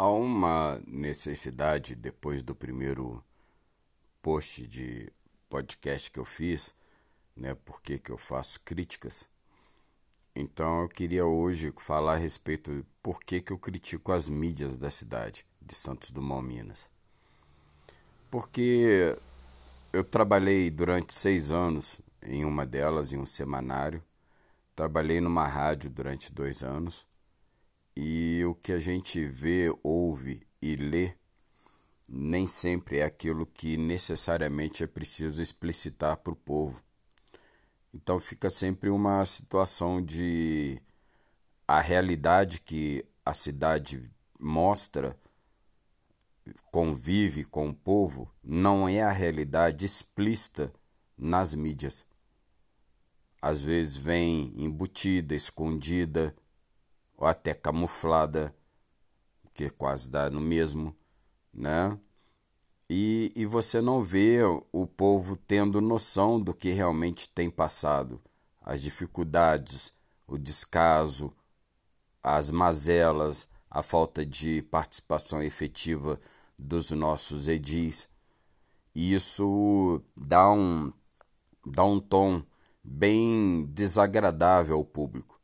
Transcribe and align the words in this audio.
há 0.00 0.10
uma 0.10 0.80
necessidade, 0.86 1.94
depois 1.94 2.42
do 2.42 2.54
primeiro 2.54 3.22
post 4.22 4.66
de 4.66 5.12
podcast 5.46 6.10
que 6.10 6.18
eu 6.18 6.24
fiz, 6.24 6.74
né, 7.36 7.54
porque 7.66 7.98
que 7.98 8.10
eu 8.10 8.16
faço 8.16 8.60
críticas. 8.60 9.28
Então 10.34 10.82
eu 10.82 10.88
queria 10.88 11.26
hoje 11.26 11.70
falar 11.76 12.14
a 12.14 12.16
respeito 12.16 12.72
de 12.76 12.82
por 13.02 13.22
que, 13.22 13.42
que 13.42 13.52
eu 13.52 13.58
critico 13.58 14.10
as 14.10 14.26
mídias 14.26 14.78
da 14.78 14.88
cidade 14.88 15.44
de 15.60 15.74
Santos 15.74 16.10
Dumont, 16.10 16.48
Minas. 16.48 16.88
Porque 18.30 19.14
eu 19.92 20.02
trabalhei 20.02 20.70
durante 20.70 21.12
seis 21.12 21.50
anos 21.50 22.00
em 22.22 22.46
uma 22.46 22.64
delas, 22.64 23.12
em 23.12 23.18
um 23.18 23.26
semanário. 23.26 24.02
Trabalhei 24.74 25.20
numa 25.20 25.46
rádio 25.46 25.90
durante 25.90 26.32
dois 26.32 26.62
anos 26.62 27.06
e 28.02 28.42
o 28.46 28.54
que 28.54 28.72
a 28.72 28.78
gente 28.78 29.22
vê, 29.26 29.70
ouve 29.82 30.40
e 30.62 30.74
lê 30.74 31.12
nem 32.08 32.46
sempre 32.46 32.96
é 32.96 33.04
aquilo 33.04 33.44
que 33.44 33.76
necessariamente 33.76 34.82
é 34.82 34.86
preciso 34.86 35.42
explicitar 35.42 36.16
para 36.16 36.32
o 36.32 36.36
povo. 36.36 36.82
Então 37.92 38.18
fica 38.18 38.48
sempre 38.48 38.88
uma 38.88 39.22
situação 39.26 40.02
de 40.02 40.80
a 41.68 41.78
realidade 41.78 42.62
que 42.62 43.04
a 43.22 43.34
cidade 43.34 44.10
mostra, 44.40 45.14
convive 46.72 47.44
com 47.44 47.68
o 47.68 47.74
povo, 47.74 48.34
não 48.42 48.88
é 48.88 49.02
a 49.02 49.12
realidade 49.12 49.84
explícita 49.84 50.72
nas 51.18 51.54
mídias. 51.54 52.06
Às 53.42 53.60
vezes 53.60 53.98
vem 53.98 54.54
embutida, 54.56 55.34
escondida, 55.34 56.34
ou 57.20 57.26
até 57.26 57.52
camuflada, 57.52 58.52
que 59.52 59.68
quase 59.68 60.10
dá 60.10 60.30
no 60.30 60.40
mesmo, 60.40 60.96
né? 61.52 61.96
E, 62.88 63.30
e 63.36 63.44
você 63.44 63.80
não 63.80 64.02
vê 64.02 64.40
o 64.72 64.86
povo 64.86 65.36
tendo 65.36 65.80
noção 65.80 66.40
do 66.42 66.54
que 66.54 66.70
realmente 66.70 67.28
tem 67.28 67.50
passado, 67.50 68.20
as 68.62 68.80
dificuldades, 68.80 69.92
o 70.26 70.38
descaso, 70.38 71.32
as 72.22 72.50
mazelas, 72.50 73.46
a 73.70 73.82
falta 73.82 74.24
de 74.24 74.62
participação 74.62 75.42
efetiva 75.42 76.18
dos 76.58 76.90
nossos 76.90 77.48
edis. 77.48 78.08
E 78.94 79.14
isso 79.14 80.02
dá 80.16 80.50
um, 80.50 80.92
dá 81.66 81.84
um 81.84 82.00
tom 82.00 82.42
bem 82.82 83.66
desagradável 83.66 84.76
ao 84.76 84.84
público. 84.84 85.39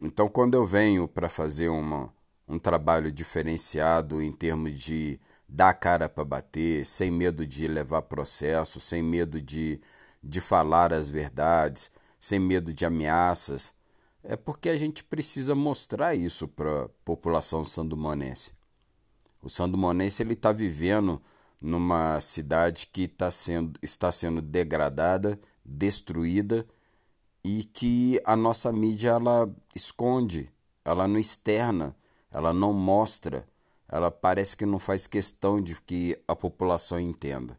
Então, 0.00 0.28
quando 0.28 0.54
eu 0.54 0.64
venho 0.64 1.08
para 1.08 1.28
fazer 1.28 1.68
uma, 1.68 2.12
um 2.46 2.58
trabalho 2.58 3.10
diferenciado 3.10 4.22
em 4.22 4.32
termos 4.32 4.78
de 4.78 5.18
dar 5.48 5.74
cara 5.74 6.08
para 6.08 6.24
bater, 6.24 6.86
sem 6.86 7.10
medo 7.10 7.44
de 7.44 7.66
levar 7.66 8.02
processo, 8.02 8.78
sem 8.78 9.02
medo 9.02 9.40
de, 9.40 9.80
de 10.22 10.40
falar 10.40 10.92
as 10.92 11.10
verdades, 11.10 11.90
sem 12.20 12.38
medo 12.38 12.72
de 12.72 12.86
ameaças, 12.86 13.74
é 14.22 14.36
porque 14.36 14.68
a 14.68 14.76
gente 14.76 15.02
precisa 15.02 15.54
mostrar 15.54 16.14
isso 16.14 16.46
para 16.46 16.84
a 16.84 16.88
população 17.04 17.64
sandumonense. 17.64 18.52
O 19.42 19.48
sandumonense 19.48 20.22
está 20.22 20.52
vivendo 20.52 21.20
numa 21.60 22.20
cidade 22.20 22.88
que 22.92 23.08
tá 23.08 23.30
sendo, 23.30 23.78
está 23.82 24.12
sendo 24.12 24.40
degradada, 24.40 25.40
destruída 25.64 26.64
e 27.44 27.64
que 27.64 28.20
a 28.24 28.36
nossa 28.36 28.72
mídia 28.72 29.10
ela 29.10 29.48
esconde, 29.74 30.52
ela 30.84 31.06
não 31.06 31.18
externa, 31.18 31.96
ela 32.30 32.52
não 32.52 32.72
mostra, 32.72 33.46
ela 33.88 34.10
parece 34.10 34.56
que 34.56 34.66
não 34.66 34.78
faz 34.78 35.06
questão 35.06 35.60
de 35.60 35.80
que 35.80 36.18
a 36.26 36.36
população 36.36 37.00
entenda. 37.00 37.58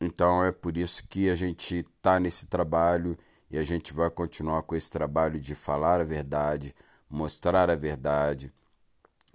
Então 0.00 0.44
é 0.44 0.52
por 0.52 0.76
isso 0.76 1.06
que 1.08 1.28
a 1.28 1.34
gente 1.34 1.78
está 1.78 2.18
nesse 2.18 2.46
trabalho 2.46 3.18
e 3.50 3.58
a 3.58 3.62
gente 3.62 3.92
vai 3.92 4.10
continuar 4.10 4.62
com 4.62 4.74
esse 4.74 4.90
trabalho 4.90 5.40
de 5.40 5.54
falar 5.54 6.00
a 6.00 6.04
verdade, 6.04 6.74
mostrar 7.08 7.70
a 7.70 7.74
verdade, 7.74 8.52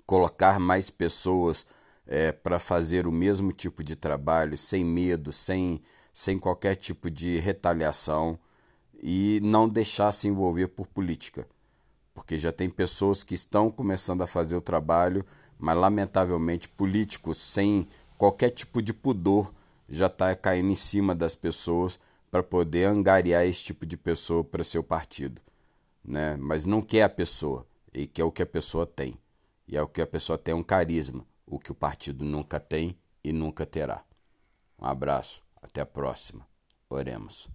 colocar 0.05 0.59
mais 0.59 0.89
pessoas 0.89 1.65
é, 2.07 2.31
para 2.31 2.59
fazer 2.59 3.07
o 3.07 3.11
mesmo 3.11 3.51
tipo 3.51 3.83
de 3.83 3.95
trabalho 3.95 4.57
sem 4.57 4.85
medo, 4.85 5.31
sem, 5.31 5.81
sem 6.13 6.37
qualquer 6.37 6.75
tipo 6.75 7.09
de 7.09 7.39
retaliação 7.39 8.39
e 9.01 9.39
não 9.43 9.67
deixar 9.67 10.11
se 10.11 10.27
envolver 10.27 10.67
por 10.69 10.87
política, 10.87 11.47
porque 12.13 12.37
já 12.37 12.51
tem 12.51 12.69
pessoas 12.69 13.23
que 13.23 13.33
estão 13.33 13.69
começando 13.69 14.21
a 14.21 14.27
fazer 14.27 14.55
o 14.55 14.61
trabalho, 14.61 15.25
mas 15.57 15.77
lamentavelmente 15.77 16.69
políticos 16.69 17.37
sem 17.37 17.87
qualquer 18.17 18.49
tipo 18.49 18.81
de 18.81 18.93
pudor 18.93 19.53
já 19.87 20.07
está 20.07 20.35
caindo 20.35 20.69
em 20.69 20.75
cima 20.75 21.13
das 21.13 21.35
pessoas 21.35 21.99
para 22.31 22.43
poder 22.43 22.85
angariar 22.85 23.45
esse 23.45 23.63
tipo 23.63 23.85
de 23.85 23.95
pessoa 23.95 24.43
para 24.43 24.63
seu 24.63 24.83
partido, 24.83 25.41
né? 26.03 26.35
Mas 26.37 26.65
não 26.65 26.81
quer 26.81 27.03
a 27.03 27.09
pessoa 27.09 27.65
e 27.93 28.07
quer 28.07 28.23
o 28.23 28.31
que 28.31 28.41
a 28.41 28.47
pessoa 28.47 28.85
tem 28.85 29.17
e 29.67 29.75
é 29.75 29.81
o 29.81 29.87
que 29.87 30.01
a 30.01 30.07
pessoa 30.07 30.37
tem 30.37 30.53
um 30.53 30.63
carisma, 30.63 31.25
o 31.45 31.59
que 31.59 31.71
o 31.71 31.75
partido 31.75 32.23
nunca 32.23 32.59
tem 32.59 32.97
e 33.23 33.31
nunca 33.31 33.65
terá. 33.65 34.03
Um 34.79 34.85
abraço, 34.85 35.43
até 35.61 35.81
a 35.81 35.85
próxima. 35.85 36.47
Oremos. 36.89 37.49